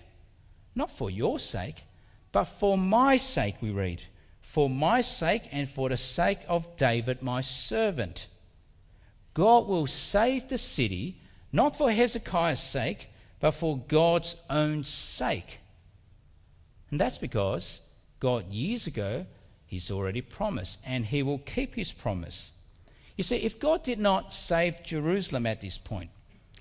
[0.75, 1.83] Not for your sake,
[2.33, 4.03] but for my sake, we read,
[4.41, 8.27] for my sake and for the sake of David, my servant.
[9.33, 13.07] God will save the city, not for Hezekiah's sake,
[13.39, 15.59] but for God's own sake.
[16.91, 17.81] And that's because
[18.19, 19.25] God, years ago,
[19.65, 22.53] He's already promised, and He will keep His promise.
[23.15, 26.09] You see, if God did not save Jerusalem at this point,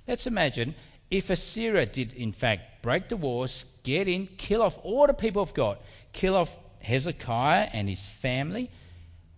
[0.07, 0.75] let's imagine
[1.11, 5.41] if Assyria did, in fact, break the walls, get in, kill off all the people
[5.41, 5.79] of God,
[6.13, 8.71] kill off Hezekiah and his family,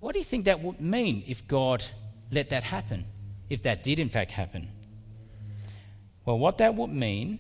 [0.01, 1.85] what do you think that would mean if God
[2.31, 3.05] let that happen?
[3.49, 4.71] If that did, in fact, happen?
[6.25, 7.39] Well, what that would mean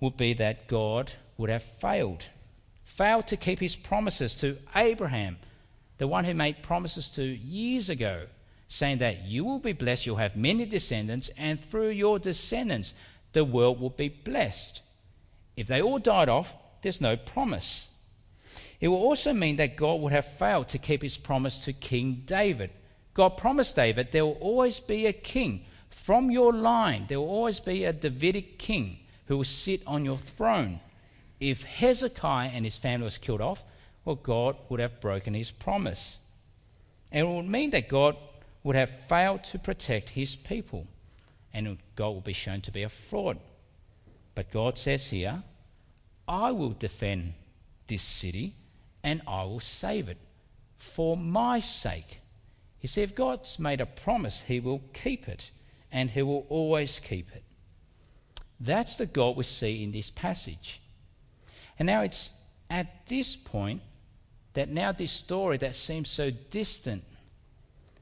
[0.00, 2.28] would be that God would have failed.
[2.84, 5.38] failed to keep his promises to Abraham,
[5.98, 8.26] the one who made promises to years ago,
[8.66, 12.94] saying that you will be blessed, you'll have many descendants, and through your descendants
[13.32, 14.80] the world will be blessed.
[15.56, 17.90] If they all died off, there's no promise.
[18.80, 22.22] It will also mean that God would have failed to keep his promise to King
[22.26, 22.70] David.
[23.14, 25.64] God promised David there will always be a king
[26.04, 30.18] from your line, there will always be a Davidic king who will sit on your
[30.18, 30.80] throne.
[31.40, 33.64] If Hezekiah and his family was killed off,
[34.04, 36.18] well, God would have broken his promise.
[37.10, 38.16] And it would mean that God
[38.64, 40.86] would have failed to protect his people,
[41.54, 43.38] and God will be shown to be a fraud.
[44.34, 45.42] But God says here,
[46.26, 47.34] I will defend
[47.86, 48.54] this city
[49.02, 50.18] and I will save it
[50.78, 52.20] for my sake.
[52.80, 55.50] You see, if God's made a promise, He will keep it
[55.92, 57.44] and He will always keep it.
[58.60, 60.80] That's the God we see in this passage.
[61.78, 63.82] And now it's at this point
[64.54, 67.04] that now this story that seems so distant,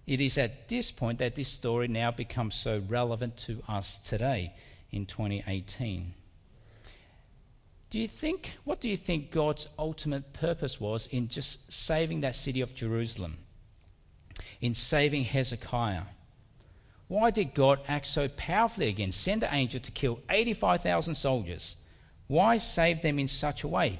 [0.06, 4.52] it is at this point that this story now becomes so relevant to us today
[4.90, 6.14] in 2018.
[7.92, 12.34] Do you think, what do you think God's ultimate purpose was in just saving that
[12.34, 13.36] city of Jerusalem?
[14.62, 16.04] In saving Hezekiah?
[17.08, 21.76] Why did God act so powerfully again, send an angel to kill 85,000 soldiers?
[22.28, 23.98] Why save them in such a way?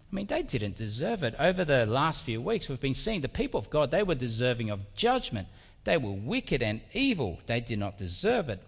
[0.00, 1.34] I mean, they didn't deserve it.
[1.40, 4.70] Over the last few weeks, we've been seeing the people of God, they were deserving
[4.70, 5.48] of judgment.
[5.82, 7.40] They were wicked and evil.
[7.46, 8.62] They did not deserve it.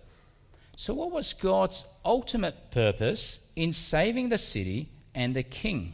[0.81, 5.93] So, what was God's ultimate purpose in saving the city and the king?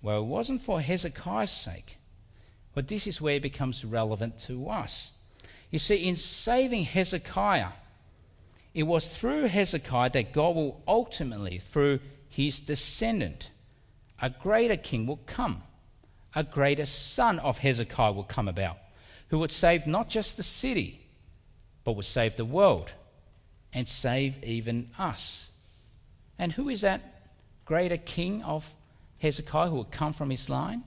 [0.00, 1.98] Well, it wasn't for Hezekiah's sake,
[2.72, 5.12] but this is where it becomes relevant to us.
[5.70, 7.72] You see, in saving Hezekiah,
[8.72, 13.50] it was through Hezekiah that God will ultimately, through his descendant,
[14.22, 15.64] a greater king will come.
[16.34, 18.78] A greater son of Hezekiah will come about,
[19.28, 21.04] who would save not just the city,
[21.84, 22.94] but would save the world
[23.72, 25.52] and save even us.
[26.38, 27.30] And who is that
[27.64, 28.74] greater king of
[29.18, 30.84] Hezekiah who will come from his line?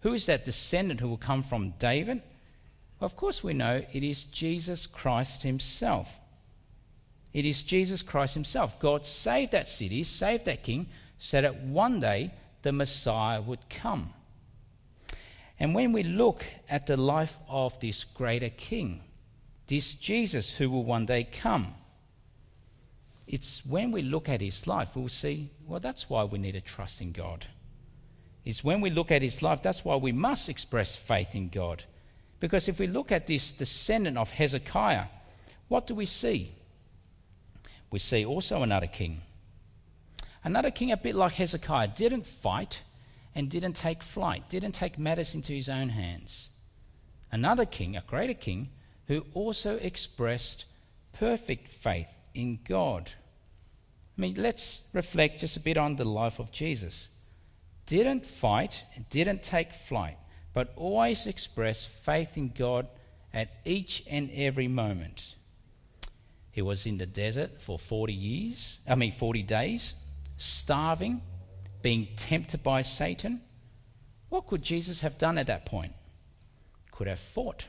[0.00, 2.22] Who is that descendant who will come from David?
[2.98, 6.18] Well, of course, we know it is Jesus Christ himself.
[7.32, 8.78] It is Jesus Christ himself.
[8.80, 14.12] God saved that city, saved that king, so that one day the Messiah would come.
[15.58, 19.02] And when we look at the life of this greater king,
[19.66, 21.74] this Jesus who will one day come,
[23.30, 26.60] it's when we look at his life, we'll see, well, that's why we need to
[26.60, 27.46] trust in God.
[28.44, 31.84] It's when we look at his life, that's why we must express faith in God.
[32.40, 35.04] Because if we look at this descendant of Hezekiah,
[35.68, 36.50] what do we see?
[37.92, 39.20] We see also another king.
[40.42, 42.82] Another king, a bit like Hezekiah, didn't fight
[43.36, 46.50] and didn't take flight, didn't take matters into his own hands.
[47.30, 48.70] Another king, a greater king,
[49.06, 50.64] who also expressed
[51.12, 53.12] perfect faith in God.
[54.16, 57.08] I mean, let's reflect just a bit on the life of Jesus.
[57.86, 60.16] Didn't fight, didn't take flight,
[60.52, 62.86] but always expressed faith in God
[63.32, 65.36] at each and every moment.
[66.52, 69.94] He was in the desert for 40 years, I mean 40 days,
[70.36, 71.22] starving,
[71.82, 73.40] being tempted by Satan.
[74.28, 75.92] What could Jesus have done at that point?
[76.90, 77.66] Could have fought.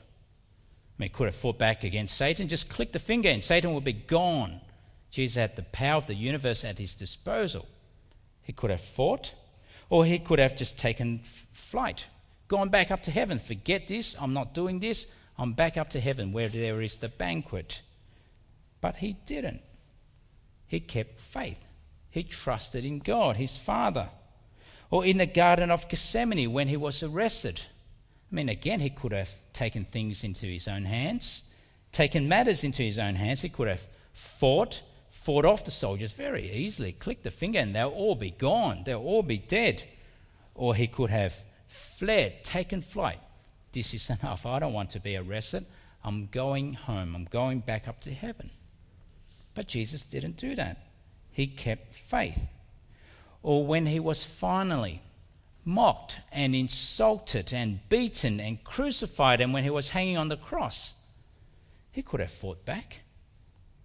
[0.98, 3.84] I mean, could have fought back against Satan, just click the finger and Satan would
[3.84, 4.62] be gone.
[5.12, 7.68] Jesus had the power of the universe at his disposal.
[8.42, 9.34] He could have fought,
[9.90, 11.20] or he could have just taken
[11.52, 12.08] flight,
[12.48, 13.38] gone back up to heaven.
[13.38, 17.10] Forget this, I'm not doing this, I'm back up to heaven where there is the
[17.10, 17.82] banquet.
[18.80, 19.62] But he didn't.
[20.68, 21.66] He kept faith.
[22.10, 24.10] He trusted in God, his Father.
[24.90, 27.62] Or in the Garden of Gethsemane when he was arrested.
[28.32, 31.54] I mean, again, he could have taken things into his own hands,
[31.92, 33.42] taken matters into his own hands.
[33.42, 37.90] He could have fought, fought off the soldiers very easily, click the finger, and they'll
[37.90, 38.82] all be gone.
[38.86, 39.84] They'll all be dead.
[40.56, 43.20] Or he could have fled, taken flight.
[43.74, 44.46] This is enough.
[44.46, 45.66] I don't want to be arrested.
[46.04, 47.14] I'm going home.
[47.14, 48.50] I'm going back up to heaven.
[49.54, 50.88] But Jesus didn't do that.
[51.30, 52.48] He kept faith.
[53.44, 55.02] Or when he was finally
[55.66, 60.94] mocked and insulted and beaten and crucified, and when he was hanging on the cross,
[61.92, 63.02] he could have fought back.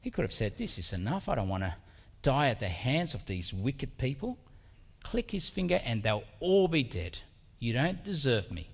[0.06, 1.28] He could have said, This is enough.
[1.28, 1.74] I don't want to
[2.22, 4.38] die at the hands of these wicked people.
[5.02, 7.18] Click his finger, and they'll all be dead.
[7.58, 8.68] You don't deserve me.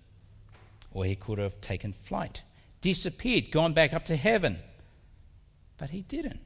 [0.92, 2.42] Or he could have taken flight,
[2.82, 4.58] disappeared, gone back up to heaven.
[5.78, 6.40] But he didn't.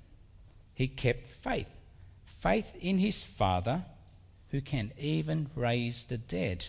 [0.72, 1.66] He kept faith
[2.24, 3.82] faith in his Father
[4.52, 6.64] who can even raise the dead.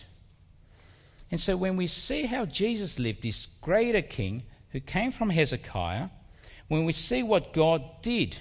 [1.30, 6.08] And so when we see how Jesus lived, this greater king who came from Hezekiah,
[6.68, 8.38] when we see what God did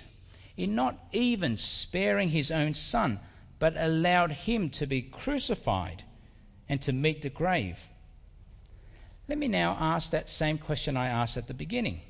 [0.55, 3.19] in not even sparing his own son,
[3.59, 6.03] but allowed him to be crucified
[6.69, 7.89] and to meet the grave.
[9.27, 12.01] Let me now ask that same question I asked at the beginning.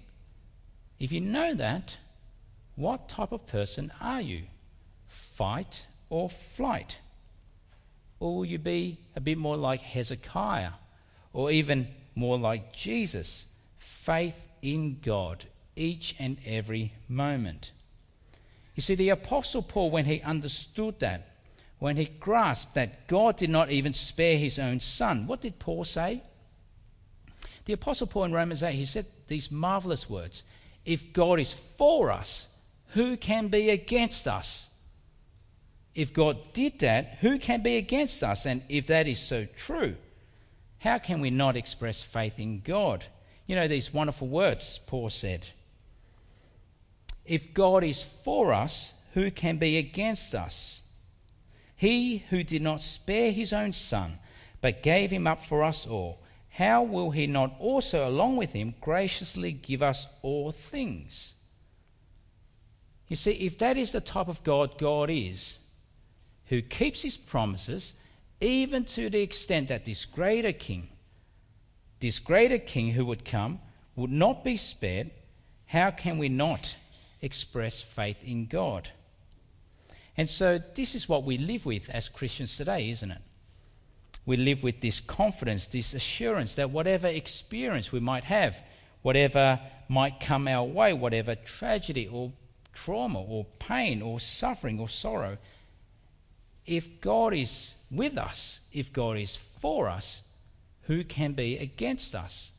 [1.00, 1.98] If you know that,
[2.76, 4.44] what type of person are you?
[5.08, 7.00] Fight or flight?
[8.20, 10.72] Or will you be a bit more like Hezekiah
[11.34, 13.48] or even more like Jesus?
[13.78, 15.46] Faith in God
[15.78, 17.72] each and every moment.
[18.76, 21.30] You see, the Apostle Paul, when he understood that,
[21.80, 25.84] when he grasped that God did not even spare his own son, what did Paul
[25.84, 26.22] say?
[27.66, 30.44] The Apostle Paul in Romans 8, he said these marvelous words
[30.86, 32.54] If God is for us,
[32.90, 34.74] who can be against us?
[35.94, 38.46] If God did that, who can be against us?
[38.46, 39.96] And if that is so true,
[40.80, 43.06] how can we not express faith in God?
[43.48, 45.50] You know, these wonderful words Paul said.
[47.28, 50.82] If God is for us, who can be against us?
[51.76, 54.20] He who did not spare his own son,
[54.62, 56.20] but gave him up for us all,
[56.50, 61.36] how will he not also, along with him, graciously give us all things?
[63.08, 65.60] You see, if that is the type of God God is,
[66.48, 67.94] who keeps his promises,
[68.42, 70.88] even to the extent that this greater king,
[72.00, 73.60] this greater king who would come,
[73.96, 75.12] would not be spared,
[75.68, 76.76] how can we not
[77.22, 78.90] express faith in God?
[80.16, 83.22] And so, this is what we live with as Christians today, isn't it?
[84.26, 88.62] We live with this confidence, this assurance that whatever experience we might have,
[89.02, 92.34] whatever might come our way, whatever tragedy or
[92.74, 95.38] trauma or pain or suffering or sorrow,
[96.66, 100.24] if God is with us, if God is for us,
[100.84, 102.52] who can be against us?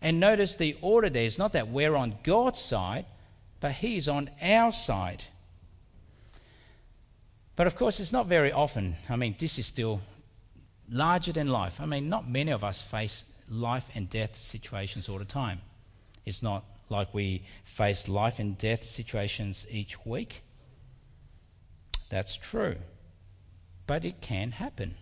[0.00, 3.04] And notice the order there is not that we're on God's side,
[3.62, 5.22] but He's on our side.
[7.54, 8.96] But of course, it's not very often.
[9.08, 10.00] I mean, this is still
[10.90, 11.80] larger than life.
[11.80, 15.60] I mean, not many of us face life and death situations all the time.
[16.26, 20.42] It's not like we face life and death situations each week.
[22.10, 22.74] That's true.
[23.86, 24.96] But it can happen.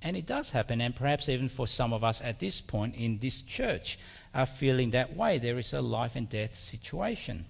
[0.00, 0.80] And it does happen.
[0.80, 3.98] And perhaps even for some of us at this point in this church
[4.34, 5.36] are feeling that way.
[5.36, 7.44] There is a life and death situation.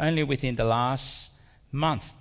[0.00, 1.38] Only within the last
[1.70, 2.14] month,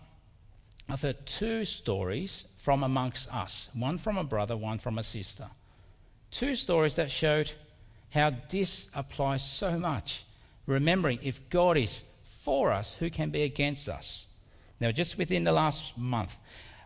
[0.89, 5.47] I've heard two stories from amongst us one from a brother, one from a sister.
[6.29, 7.53] Two stories that showed
[8.09, 10.25] how this applies so much
[10.65, 14.27] remembering if God is for us, who can be against us?
[14.81, 16.37] Now, just within the last month,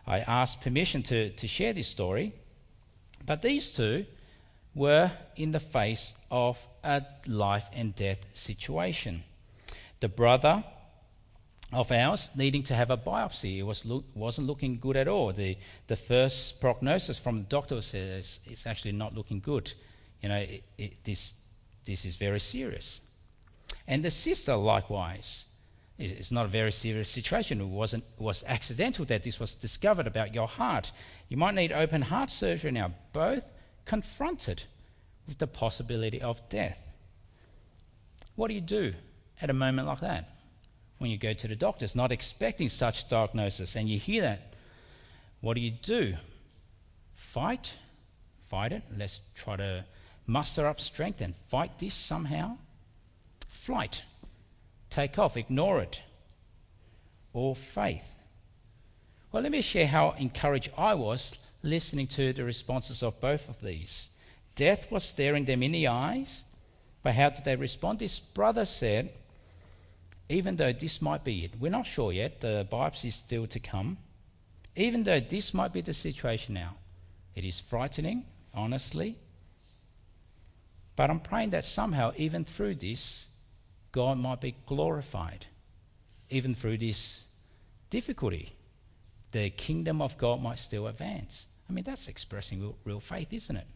[0.05, 2.33] I asked permission to, to share this story,
[3.25, 4.05] but these two
[4.75, 9.23] were in the face of a life and death situation.
[9.99, 10.63] The brother
[11.75, 13.57] of ours needing to have a biopsy.
[13.57, 15.31] It was look, wasn't looking good at all.
[15.31, 15.57] The,
[15.87, 19.71] the first prognosis from the doctor says it's actually not looking good.
[20.21, 21.35] You know, it, it, this,
[21.85, 23.01] this is very serious.
[23.87, 25.45] And the sister, likewise,
[25.99, 27.61] it's not a very serious situation.
[27.61, 30.91] It wasn't it was accidental that this was discovered about your heart.
[31.29, 32.91] You might need open heart surgery now.
[33.11, 33.47] Both
[33.85, 34.63] confronted
[35.27, 36.87] with the possibility of death.
[38.35, 38.93] What do you do
[39.41, 40.32] at a moment like that?
[41.03, 44.53] When you go to the doctors, not expecting such diagnosis, and you hear that,
[45.41, 46.15] what do you do?
[47.13, 47.77] Fight?
[48.39, 48.83] Fight it?
[48.97, 49.83] Let's try to
[50.25, 52.57] muster up strength and fight this somehow?
[53.49, 54.03] flight,
[54.89, 56.03] take off, ignore it,
[57.33, 58.17] or faith.
[59.31, 63.61] Well, let me share how encouraged I was listening to the responses of both of
[63.61, 64.09] these.
[64.55, 66.45] Death was staring them in the eyes,
[67.03, 67.99] but how did they respond?
[67.99, 69.11] This brother said,
[70.29, 73.59] even though this might be it, we're not sure yet, the biopsy is still to
[73.59, 73.97] come.
[74.75, 76.75] Even though this might be the situation now,
[77.35, 79.17] it is frightening, honestly.
[80.95, 83.29] But I'm praying that somehow, even through this,
[83.91, 85.45] God might be glorified.
[86.29, 87.27] Even through this
[87.89, 88.53] difficulty,
[89.31, 91.47] the kingdom of God might still advance.
[91.69, 93.67] I mean, that's expressing real, real faith, isn't it?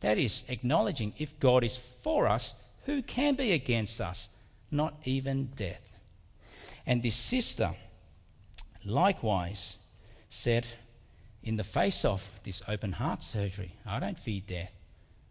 [0.00, 4.28] That is acknowledging if God is for us, who can be against us?
[4.70, 5.98] Not even death.
[6.86, 7.70] And this sister,
[8.84, 9.78] likewise,
[10.28, 10.66] said,
[11.42, 14.76] in the face of this open heart surgery, I don't fear death.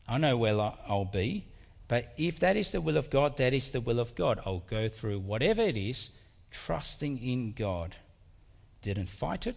[0.07, 1.45] I know where I'll be.
[1.87, 4.39] But if that is the will of God, that is the will of God.
[4.45, 6.11] I'll go through whatever it is,
[6.51, 7.95] trusting in God.
[8.81, 9.55] Didn't fight it,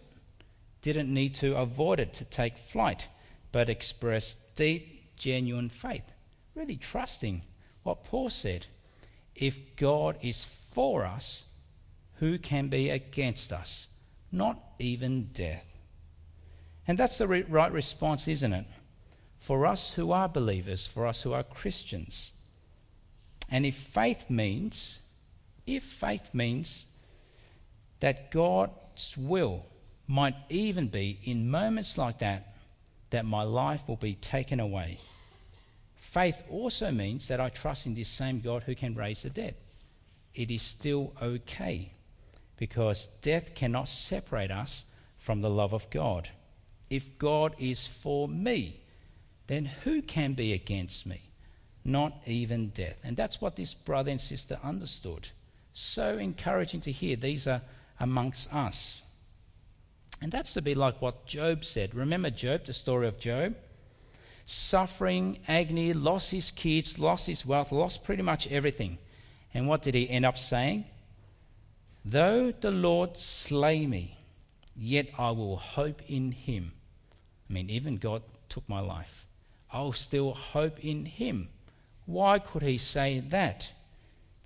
[0.82, 3.08] didn't need to avoid it to take flight,
[3.52, 6.12] but expressed deep, genuine faith,
[6.54, 7.42] really trusting
[7.82, 8.66] what Paul said.
[9.38, 11.46] If God is for us,
[12.14, 13.88] who can be against us?
[14.32, 15.78] Not even death.
[16.88, 18.66] And that's the right response, isn't it?
[19.36, 22.32] For us who are believers, for us who are Christians.
[23.48, 25.06] And if faith means,
[25.66, 26.86] if faith means
[28.00, 29.66] that God's will
[30.08, 32.54] might even be in moments like that,
[33.10, 34.98] that my life will be taken away.
[36.08, 39.56] Faith also means that I trust in this same God who can raise the dead.
[40.34, 41.92] It is still okay
[42.56, 46.30] because death cannot separate us from the love of God.
[46.88, 48.80] If God is for me,
[49.48, 51.20] then who can be against me?
[51.84, 53.02] Not even death.
[53.04, 55.28] And that's what this brother and sister understood.
[55.74, 57.16] So encouraging to hear.
[57.16, 57.60] These are
[58.00, 59.02] amongst us.
[60.22, 61.94] And that's to be like what Job said.
[61.94, 63.56] Remember Job, the story of Job?
[64.50, 68.96] Suffering, agony, lost his kids, lost his wealth, lost pretty much everything.
[69.52, 70.86] And what did he end up saying?
[72.02, 74.16] Though the Lord slay me,
[74.74, 76.72] yet I will hope in him.
[77.50, 79.26] I mean, even God took my life.
[79.70, 81.50] I'll still hope in him.
[82.06, 83.70] Why could he say that?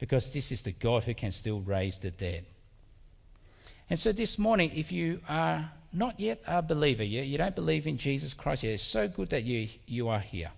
[0.00, 2.44] Because this is the God who can still raise the dead.
[3.88, 7.86] And so this morning, if you are not yet a believer, you, you don't believe
[7.86, 10.50] in Jesus Christ yet, it's so good that you, you are here.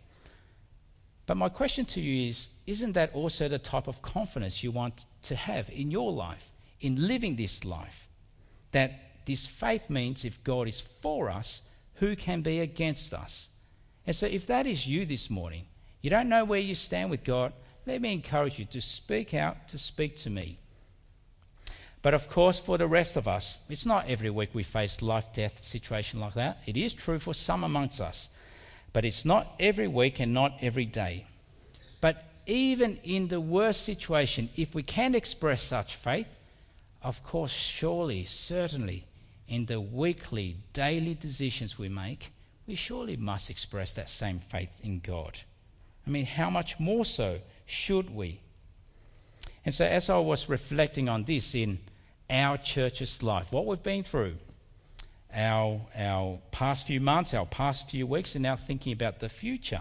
[1.27, 5.07] But my question to you is isn't that also the type of confidence you want
[5.23, 8.09] to have in your life, in living this life?
[8.73, 11.63] That this faith means if God is for us,
[11.95, 13.49] who can be against us?
[14.07, 15.65] And so, if that is you this morning,
[16.03, 17.55] you don't know where you stand with God,
[17.87, 20.59] let me encourage you to speak out, to speak to me.
[22.05, 25.33] But of course, for the rest of us, it's not every week we face life
[25.33, 26.59] death situation like that.
[26.67, 28.29] It is true for some amongst us,
[28.93, 31.25] but it's not every week and not every day.
[32.03, 36.27] But even in the worst situation, if we can express such faith,
[37.03, 39.07] of course, surely, certainly,
[39.49, 42.33] in the weekly, daily decisions we make,
[42.67, 45.41] we surely must express that same faith in God.
[46.07, 48.41] I mean, how much more so should we?
[49.65, 51.79] And so, as I was reflecting on this in
[52.35, 54.35] our church's life, what we've been through,
[55.33, 59.81] our, our past few months, our past few weeks, and now thinking about the future.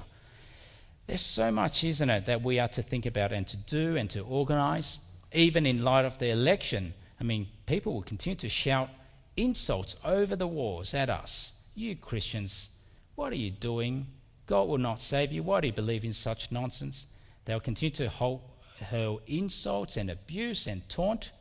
[1.07, 4.09] There's so much, isn't it, that we are to think about and to do and
[4.11, 4.99] to organise,
[5.33, 6.93] even in light of the election.
[7.19, 8.89] I mean, people will continue to shout
[9.35, 11.59] insults over the walls at us.
[11.75, 12.69] You Christians,
[13.15, 14.07] what are you doing?
[14.45, 15.41] God will not save you.
[15.41, 17.07] Why do you believe in such nonsense?
[17.45, 21.31] They'll continue to hurl insults and abuse and taunt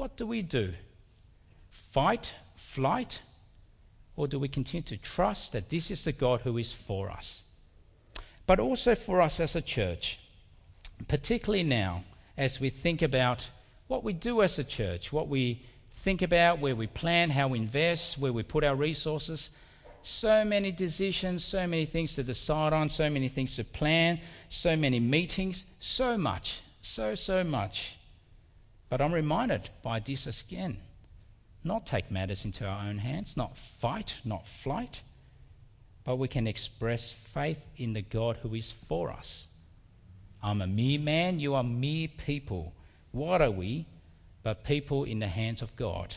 [0.00, 0.72] what do we do?
[1.68, 3.20] Fight, flight,
[4.16, 7.44] or do we continue to trust that this is the God who is for us?
[8.46, 10.18] But also for us as a church,
[11.06, 12.04] particularly now
[12.38, 13.50] as we think about
[13.88, 17.58] what we do as a church, what we think about, where we plan, how we
[17.58, 19.50] invest, where we put our resources.
[20.00, 24.76] So many decisions, so many things to decide on, so many things to plan, so
[24.76, 27.98] many meetings, so much, so, so much.
[28.90, 30.76] But I'm reminded by this again
[31.62, 35.02] not take matters into our own hands, not fight, not flight,
[36.04, 39.46] but we can express faith in the God who is for us.
[40.42, 42.72] I'm a mere man, you are mere people.
[43.12, 43.86] What are we
[44.42, 46.16] but people in the hands of God?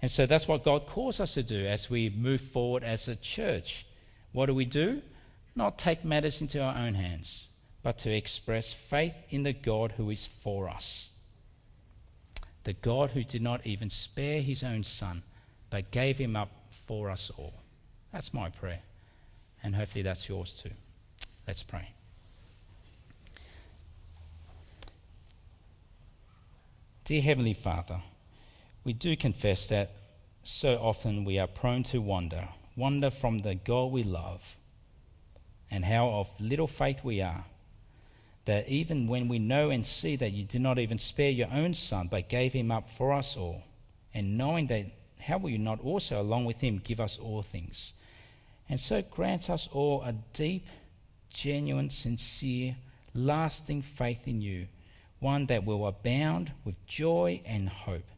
[0.00, 3.16] And so that's what God calls us to do as we move forward as a
[3.16, 3.86] church.
[4.32, 5.02] What do we do?
[5.54, 7.48] Not take matters into our own hands,
[7.82, 11.11] but to express faith in the God who is for us
[12.64, 15.22] the God who did not even spare his own son,
[15.70, 17.54] but gave him up for us all.
[18.12, 18.80] That's my prayer.
[19.62, 20.74] And hopefully that's yours too.
[21.46, 21.88] Let's pray.
[27.04, 28.00] Dear Heavenly Father,
[28.84, 29.90] we do confess that
[30.44, 34.56] so often we are prone to wander, wander from the God we love,
[35.70, 37.44] and how of little faith we are
[38.44, 41.74] that even when we know and see that you did not even spare your own
[41.74, 43.62] son, but gave him up for us all,
[44.14, 44.86] and knowing that,
[45.20, 47.94] how will you not also, along with him, give us all things?
[48.68, 50.66] And so grant us all a deep,
[51.30, 52.76] genuine, sincere,
[53.14, 54.66] lasting faith in you,
[55.20, 58.08] one that will abound with joy and hope.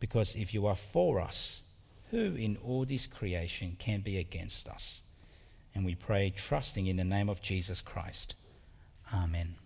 [0.00, 1.62] Because if you are for us,
[2.10, 5.02] who in all this creation can be against us?
[5.74, 8.34] And we pray, trusting in the name of Jesus Christ.
[9.12, 9.63] Amen.